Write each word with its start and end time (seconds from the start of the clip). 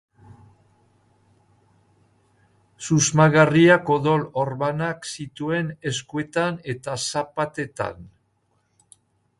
Susmagarriak 2.85 3.93
odol 3.97 4.25
orbanak 4.45 5.07
zituen 5.19 5.71
eskuetan 5.93 6.59
eta 6.77 6.99
zapatetan. 7.11 8.03